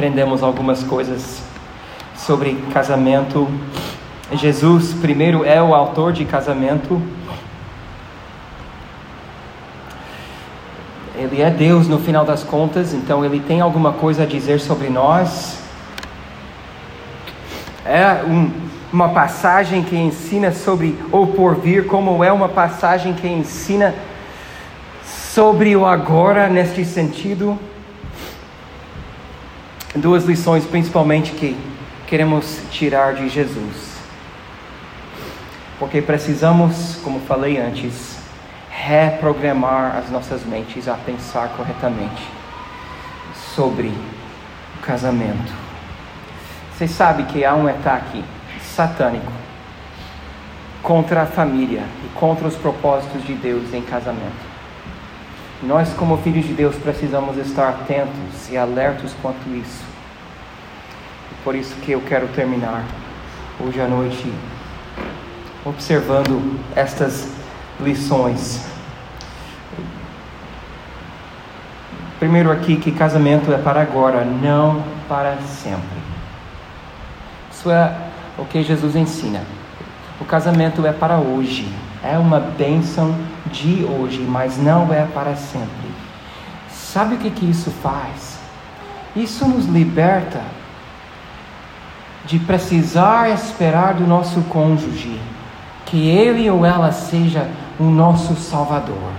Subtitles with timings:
[0.00, 1.42] aprendemos algumas coisas
[2.16, 3.46] sobre casamento.
[4.32, 7.02] Jesus, primeiro, é o autor de casamento.
[11.14, 14.88] Ele é Deus no final das contas, então ele tem alguma coisa a dizer sobre
[14.88, 15.58] nós.
[17.84, 18.50] É um,
[18.90, 23.94] uma passagem que ensina sobre o porvir, como é uma passagem que ensina
[25.04, 27.58] sobre o agora neste sentido.
[29.94, 31.56] Duas lições principalmente que
[32.06, 33.96] queremos tirar de Jesus.
[35.80, 38.18] Porque precisamos, como falei antes,
[38.70, 42.22] reprogramar as nossas mentes a pensar corretamente
[43.56, 45.52] sobre o casamento.
[46.72, 48.24] Você sabe que há um ataque
[48.62, 49.32] satânico
[50.84, 54.49] contra a família e contra os propósitos de Deus em casamento.
[55.62, 59.84] Nós, como filhos de Deus, precisamos estar atentos e alertos quanto isso.
[61.44, 62.84] Por isso que eu quero terminar
[63.60, 64.32] hoje à noite
[65.64, 67.28] observando estas
[67.80, 68.66] lições.
[72.18, 76.00] Primeiro aqui que casamento é para agora, não para sempre.
[77.50, 77.94] Isso é
[78.38, 79.42] o que Jesus ensina.
[80.20, 81.66] O casamento é para hoje,
[82.02, 83.14] é uma bênção
[83.52, 85.90] de hoje, mas não é para sempre.
[86.70, 88.38] Sabe o que, que isso faz?
[89.14, 90.40] Isso nos liberta
[92.24, 95.20] de precisar esperar do nosso cônjuge
[95.86, 99.10] que ele ou ela seja o nosso Salvador.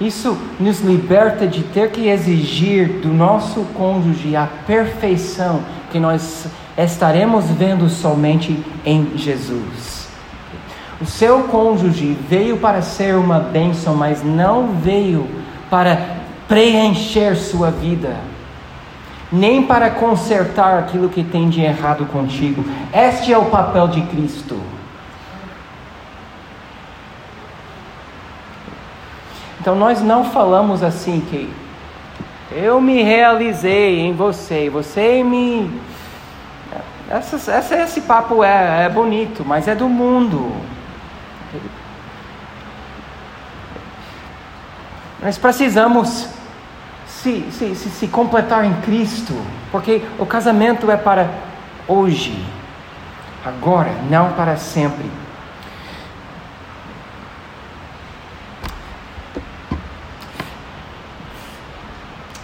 [0.00, 6.46] Isso nos liberta de ter que exigir do nosso cônjuge a perfeição que nós
[6.76, 10.07] estaremos vendo somente em Jesus.
[11.00, 15.28] O seu cônjuge veio para ser uma bênção, mas não veio
[15.70, 16.18] para
[16.48, 18.16] preencher sua vida,
[19.30, 22.64] nem para consertar aquilo que tem de errado contigo.
[22.92, 24.60] Este é o papel de Cristo.
[29.60, 31.48] Então nós não falamos assim que
[32.50, 35.70] eu me realizei em você, você me.
[37.10, 40.52] Essa, essa, esse papo é, é bonito, mas é do mundo.
[45.20, 46.28] Nós precisamos
[47.06, 49.34] se, se, se, se completar em Cristo,
[49.72, 51.28] porque o casamento é para
[51.88, 52.44] hoje,
[53.44, 55.10] agora, não para sempre.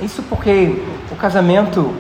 [0.01, 1.95] Isso porque o casamento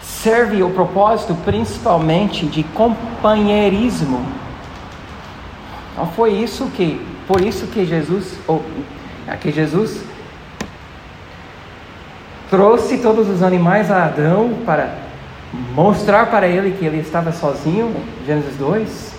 [0.00, 4.24] serve o propósito principalmente de companheirismo.
[5.96, 8.64] Não foi isso que, por isso que Jesus, ou,
[9.36, 10.02] que Jesus
[12.50, 14.94] trouxe todos os animais a Adão para
[15.74, 17.94] mostrar para ele que ele estava sozinho,
[18.26, 19.14] Gênesis 2,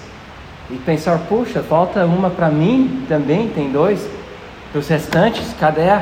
[0.71, 4.07] e pensar, puxa, falta uma para mim também, tem dois,
[4.73, 5.99] os restantes, cadê?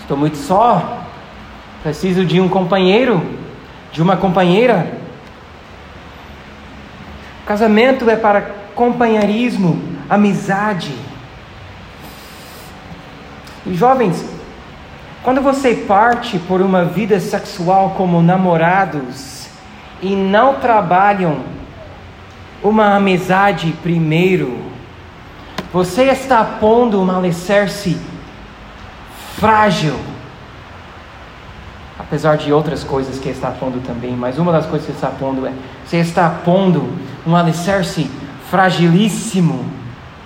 [0.00, 1.04] Estou muito só,
[1.82, 3.22] preciso de um companheiro,
[3.92, 4.86] de uma companheira.
[7.46, 8.42] Casamento é para
[8.74, 10.94] companheirismo, amizade.
[13.64, 14.24] E jovens,
[15.22, 19.46] quando você parte por uma vida sexual como namorados
[20.02, 21.40] e não trabalham
[22.62, 24.58] uma amizade primeiro,
[25.72, 27.96] você está pondo um alicerce
[29.36, 29.98] frágil.
[31.98, 35.46] Apesar de outras coisas que está pondo também, mas uma das coisas que está pondo
[35.46, 35.52] é:
[35.86, 36.92] você está pondo
[37.24, 38.10] um alicerce
[38.50, 39.64] fragilíssimo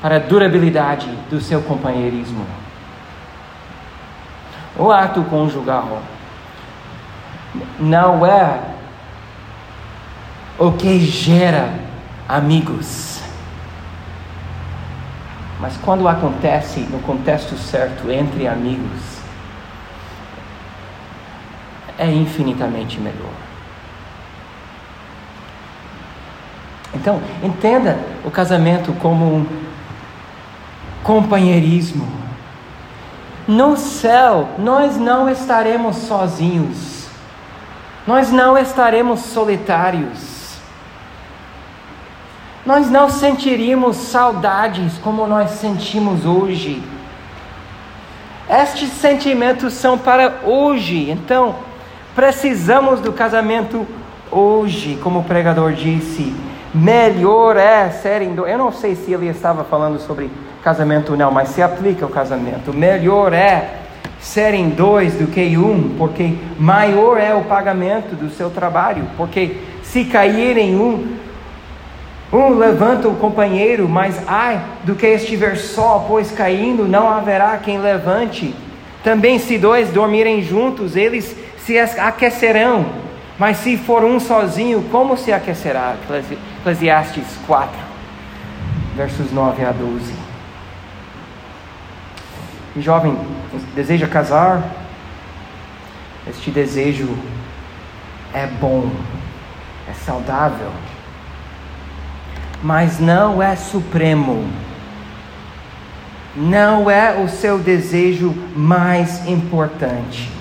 [0.00, 2.44] para a durabilidade do seu companheirismo.
[4.78, 6.02] O ato conjugal
[7.78, 8.60] não é
[10.58, 11.72] o que gera
[12.28, 13.20] amigos.
[15.60, 19.16] Mas quando acontece no contexto certo entre amigos,
[21.98, 23.32] é infinitamente melhor.
[26.94, 29.46] Então, entenda o casamento como um
[31.02, 32.25] companheirismo.
[33.46, 37.06] No céu, nós não estaremos sozinhos,
[38.06, 40.36] nós não estaremos solitários.
[42.64, 46.82] Nós não sentiríamos saudades como nós sentimos hoje.
[48.50, 51.54] Estes sentimentos são para hoje, então
[52.16, 53.86] precisamos do casamento
[54.32, 56.34] hoje, como o pregador disse.
[56.76, 58.52] Melhor é serem dois.
[58.52, 60.30] Eu não sei se ele estava falando sobre
[60.62, 62.70] casamento não, mas se aplica o casamento.
[62.70, 63.70] Melhor é
[64.20, 69.04] serem dois do que um, porque maior é o pagamento do seu trabalho.
[69.16, 71.16] Porque se caírem um,
[72.30, 77.78] um levanta o companheiro, mas ai do que estiver só, pois caindo não haverá quem
[77.78, 78.54] levante.
[79.02, 82.84] Também se dois dormirem juntos, eles se aquecerão.
[83.38, 85.94] Mas se for um sozinho, como se aquecerá?
[86.66, 87.70] Eclesiastes 4,
[88.96, 90.12] versos 9 a 12.
[92.74, 93.16] E jovem,
[93.72, 94.68] deseja casar?
[96.28, 97.16] Este desejo
[98.34, 98.90] é bom,
[99.88, 100.72] é saudável,
[102.64, 104.44] mas não é supremo
[106.36, 110.35] não é o seu desejo mais importante.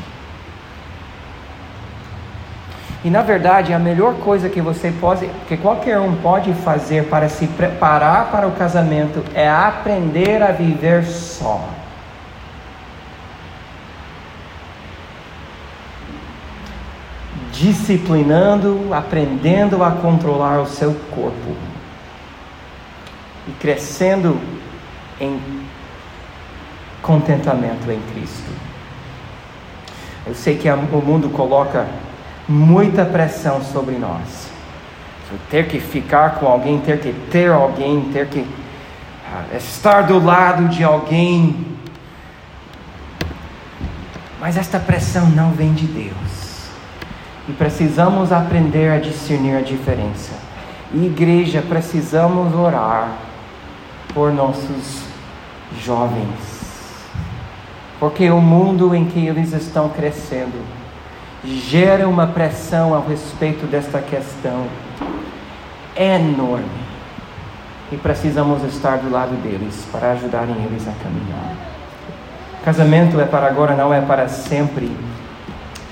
[3.05, 7.29] E na verdade, a melhor coisa que você pode, que qualquer um pode fazer para
[7.29, 11.69] se preparar para o casamento é aprender a viver só.
[17.51, 21.55] Disciplinando, aprendendo a controlar o seu corpo
[23.47, 24.41] e crescendo
[25.21, 25.39] em
[27.03, 28.49] contentamento em Cristo.
[30.25, 31.85] Eu sei que o mundo coloca
[32.47, 34.49] muita pressão sobre nós.
[35.49, 38.45] Ter que ficar com alguém, ter que ter alguém, ter que
[39.33, 41.65] ah, estar do lado de alguém.
[44.39, 46.69] Mas esta pressão não vem de Deus.
[47.49, 50.33] E precisamos aprender a discernir a diferença.
[50.93, 53.09] E igreja, precisamos orar
[54.13, 55.01] por nossos
[55.83, 56.55] jovens
[57.99, 60.63] porque o mundo em que eles estão crescendo
[61.45, 64.65] gera uma pressão a respeito desta questão
[65.95, 66.85] enorme.
[67.91, 71.55] E precisamos estar do lado deles para ajudarem eles a caminhar.
[72.63, 74.91] Casamento é para agora, não é para sempre.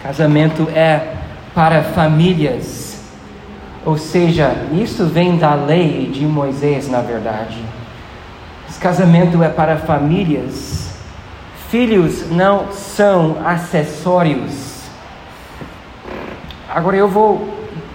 [0.02, 1.14] Casamento é
[1.54, 3.02] para famílias.
[3.86, 7.64] Ou seja, isso vem da lei de Moisés, na verdade.
[8.80, 10.84] casamento é para famílias
[11.74, 14.73] Filhos não são acessórios.
[16.74, 17.54] Agora eu vou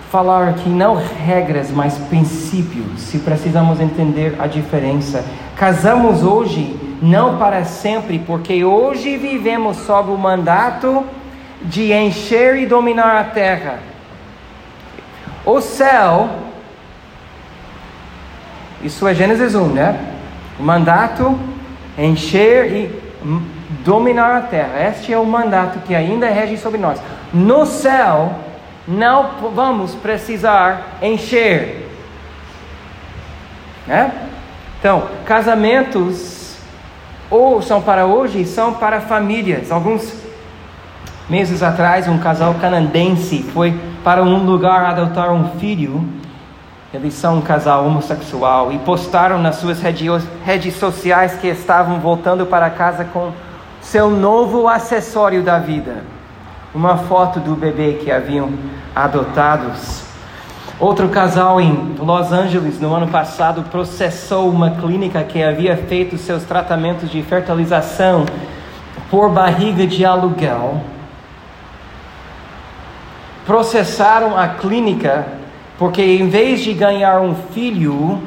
[0.09, 5.25] falar aqui não regras, mas princípios, se precisamos entender a diferença.
[5.57, 11.05] Casamos hoje não para sempre, porque hoje vivemos sob o mandato
[11.61, 13.81] de encher e dominar a terra.
[15.45, 16.31] O céu,
[18.81, 19.99] isso é Gênesis 1, né?
[20.57, 21.37] O mandato,
[21.99, 23.03] encher e
[23.85, 24.89] dominar a terra.
[24.89, 27.01] Este é o mandato que ainda rege sobre nós.
[27.35, 28.47] No céu,
[28.89, 31.87] não vamos precisar encher.
[33.87, 34.11] Né?
[34.79, 36.57] Então, casamentos
[37.31, 39.71] ou são para hoje, são para famílias.
[39.71, 40.15] Alguns
[41.29, 46.09] meses atrás, um casal canadense foi para um lugar adotar um filho.
[46.95, 52.71] Eles são um casal homossexual e postaram nas suas redes sociais que estavam voltando para
[52.71, 53.33] casa com
[53.83, 56.18] seu novo acessório da vida.
[56.75, 58.51] Uma foto do bebê que haviam
[58.95, 60.03] adotados.
[60.79, 66.45] Outro casal em Los Angeles, no ano passado, processou uma clínica que havia feito seus
[66.45, 68.27] tratamentos de fertilização
[69.11, 70.81] por barriga de aluguel.
[73.47, 75.27] Processaram a clínica
[75.79, 78.21] porque, em vez de ganhar um filho,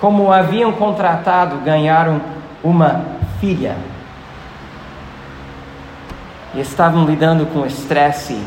[0.00, 2.20] como haviam contratado, ganharam
[2.64, 3.04] uma
[3.38, 3.76] filha
[6.54, 8.38] e estavam lidando com o estresse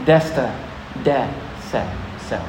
[0.00, 0.50] desta
[0.96, 2.42] decepção.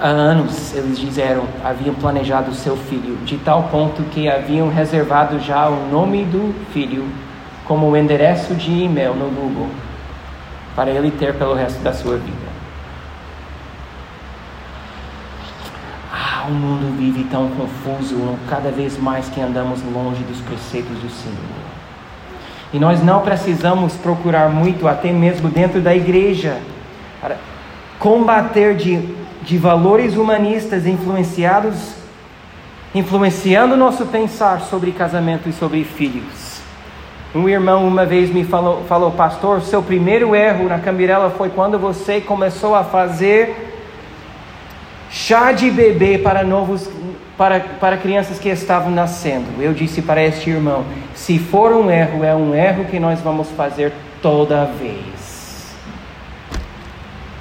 [0.00, 5.68] Há anos eles disseram, haviam planejado seu filho, de tal ponto que haviam reservado já
[5.68, 7.06] o nome do filho
[7.66, 9.68] como o endereço de e-mail no Google,
[10.74, 12.49] para ele ter pelo resto da sua vida.
[16.50, 21.36] O mundo vive tão confuso, cada vez mais que andamos longe dos preceitos do Senhor.
[22.72, 26.58] E nós não precisamos procurar muito, até mesmo dentro da igreja,
[27.20, 27.36] para
[27.98, 31.94] combater de, de valores humanistas influenciados,
[32.94, 36.60] influenciando o nosso pensar sobre casamento e sobre filhos.
[37.32, 41.78] Um irmão uma vez me falou, falou, pastor, seu primeiro erro na Cambirela foi quando
[41.78, 43.69] você começou a fazer
[45.10, 46.88] chá de bebê para novos
[47.36, 49.46] para, para crianças que estavam nascendo.
[49.60, 53.48] Eu disse para este irmão: se for um erro, é um erro que nós vamos
[53.50, 55.74] fazer toda vez.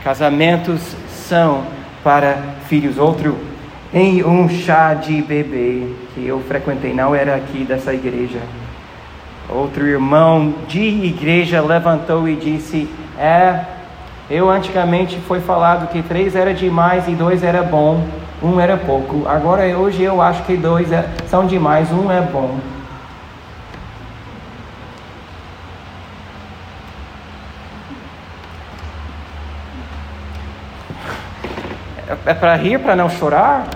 [0.04, 1.64] Casamentos são
[2.04, 2.98] para filhos.
[2.98, 3.38] Outro
[3.94, 5.84] em um chá de bebê
[6.14, 8.40] que eu frequentei, não era aqui dessa igreja.
[9.50, 13.66] Outro irmão de igreja levantou e disse: É,
[14.30, 18.08] eu antigamente foi falado que três era demais e dois era bom,
[18.44, 19.28] um era pouco.
[19.28, 22.60] Agora hoje eu acho que dois é, são demais, um é bom.
[32.26, 33.68] É para rir, para não chorar?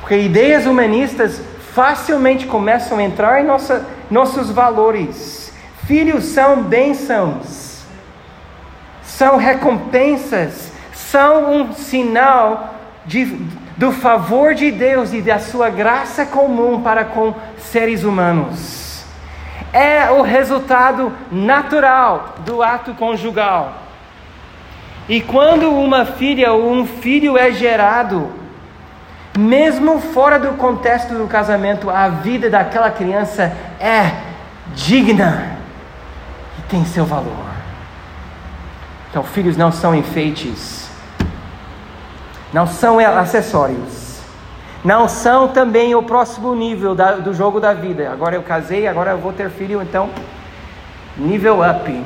[0.00, 5.52] Porque ideias humanistas facilmente começam a entrar em nossa, nossos valores.
[5.86, 7.69] Filhos são bênçãos,
[9.20, 12.72] são recompensas, são um sinal
[13.04, 13.26] de,
[13.76, 19.04] do favor de Deus e da sua graça comum para com seres humanos.
[19.74, 23.74] É o resultado natural do ato conjugal.
[25.06, 28.32] E quando uma filha ou um filho é gerado,
[29.38, 34.12] mesmo fora do contexto do casamento, a vida daquela criança é
[34.74, 35.58] digna
[36.58, 37.49] e tem seu valor.
[39.10, 40.88] Então, filhos não são enfeites,
[42.52, 44.20] não são acessórios,
[44.84, 48.10] não são também o próximo nível da, do jogo da vida.
[48.10, 50.08] Agora eu casei, agora eu vou ter filho, então
[51.16, 52.04] nível up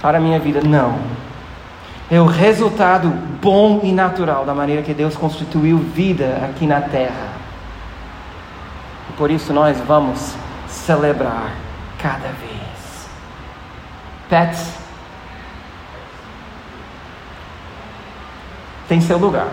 [0.00, 0.60] para a minha vida.
[0.62, 1.14] Não
[2.10, 3.08] é o resultado
[3.40, 7.32] bom e natural da maneira que Deus constituiu vida aqui na terra.
[9.10, 10.34] E por isso nós vamos
[10.68, 11.52] celebrar
[11.98, 13.08] cada vez.
[14.28, 14.83] Pets
[18.88, 19.48] tem seu lugar,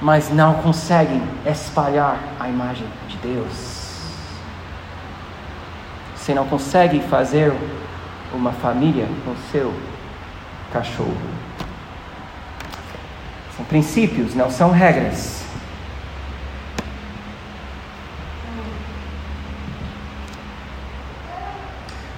[0.00, 3.78] mas não conseguem espalhar a imagem de Deus.
[6.16, 7.52] Você não consegue fazer
[8.34, 9.72] uma família com seu
[10.72, 11.16] cachorro.
[13.56, 15.42] São princípios, não são regras.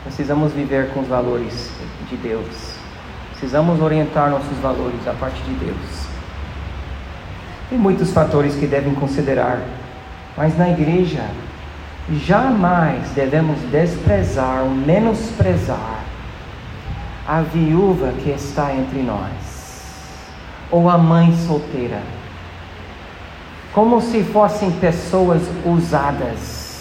[0.04, 1.70] Precisamos viver com os valores
[2.08, 2.74] de Deus.
[3.40, 6.06] Precisamos orientar nossos valores a partir de Deus.
[7.70, 9.60] Tem muitos fatores que devem considerar,
[10.36, 11.24] mas na igreja
[12.22, 16.00] jamais devemos desprezar ou menosprezar
[17.26, 19.30] a viúva que está entre nós,
[20.70, 22.02] ou a mãe solteira,
[23.72, 26.76] como se fossem pessoas usadas.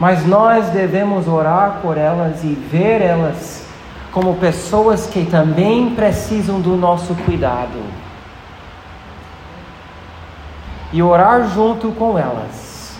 [0.00, 3.65] Mas nós devemos orar por elas e ver elas
[4.16, 7.78] como pessoas que também precisam do nosso cuidado.
[10.90, 12.96] E orar junto com elas.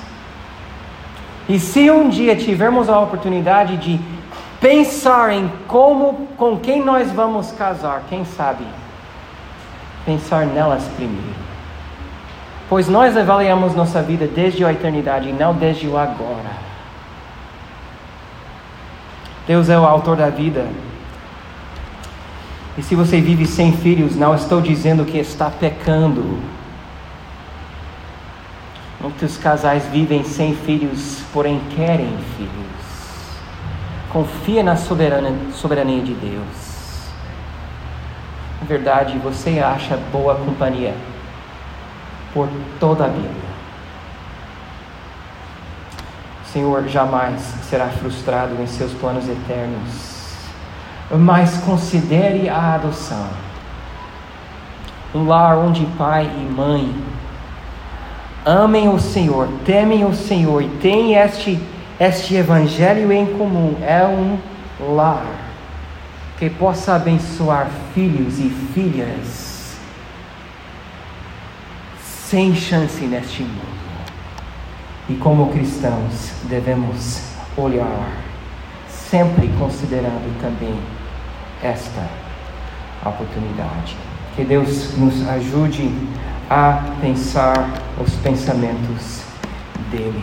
[1.48, 3.98] E se um dia tivermos a oportunidade de
[4.60, 8.66] pensar em como, com quem nós vamos casar, quem sabe?
[10.04, 11.34] Pensar nelas primeiro.
[12.68, 16.66] Pois nós avaliamos nossa vida desde a eternidade e não desde o agora.
[19.46, 20.66] Deus é o autor da vida.
[22.78, 26.38] E se você vive sem filhos, não estou dizendo que está pecando.
[29.00, 32.66] Muitos casais vivem sem filhos, porém querem filhos.
[34.10, 36.66] Confia na soberania, soberania de Deus.
[38.60, 40.94] Na verdade, você acha boa companhia
[42.34, 43.56] por toda a Bíblia.
[46.42, 50.15] O Senhor jamais será frustrado em seus planos eternos,
[51.10, 53.28] mas considere a adoção.
[55.14, 56.94] Lar onde pai e mãe
[58.44, 61.58] amem o Senhor, temem o Senhor e têm este
[61.98, 64.38] este evangelho em comum é um
[64.94, 65.24] lar
[66.38, 69.78] que possa abençoar filhos e filhas
[72.04, 73.76] sem chance neste mundo.
[75.08, 77.22] E como cristãos devemos
[77.56, 78.10] olhar,
[78.88, 80.78] sempre considerando também
[81.62, 82.02] esta
[83.04, 83.96] oportunidade.
[84.34, 85.90] Que Deus nos ajude
[86.50, 89.22] a pensar os pensamentos
[89.90, 90.14] dele.